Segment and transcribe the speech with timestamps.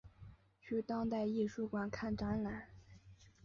[0.59, 2.65] 去当代艺术馆看展览